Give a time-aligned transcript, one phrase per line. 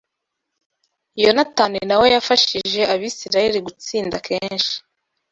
[1.23, 4.75] Yonatani na we yafashije Abisirayeli gutsinda kenshi